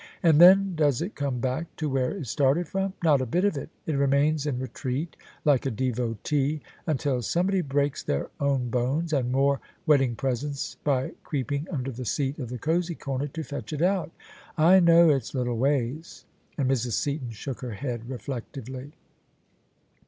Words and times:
And 0.23 0.41
then 0.41 0.73
does 0.73 0.99
it 1.03 1.13
come 1.13 1.37
back 1.37 1.75
to 1.75 1.87
where 1.87 2.09
it 2.17 2.25
started 2.25 2.67
from? 2.67 2.93
Not 3.03 3.21
a 3.21 3.25
bit 3.27 3.45
of 3.45 3.55
it! 3.55 3.69
It 3.85 3.93
remains 3.93 4.47
in 4.47 4.57
retreat, 4.57 5.15
like 5.45 5.63
a 5.67 5.69
devotee, 5.69 6.61
until 6.87 7.21
somebody 7.21 7.61
breaks 7.61 8.01
their 8.01 8.31
own 8.39 8.71
bones 8.71 9.13
and 9.13 9.31
more 9.31 9.59
wedding 9.85 10.15
presents 10.15 10.75
by 10.83 11.11
creeping 11.23 11.67
under 11.69 11.91
the 11.91 12.03
seat 12.05 12.39
of 12.39 12.49
the 12.49 12.57
cosey 12.57 12.95
comer 12.95 13.27
to 13.27 13.43
fetch 13.43 13.73
it 13.73 13.83
out 13.83 14.09
I 14.57 14.79
know 14.79 15.11
its 15.11 15.35
little 15.35 15.59
ways." 15.59 16.25
And 16.57 16.67
Mrs. 16.71 16.93
Seaton 16.93 17.29
shook 17.29 17.61
her 17.61 17.73
head 17.73 18.09
reflectively. 18.09 18.93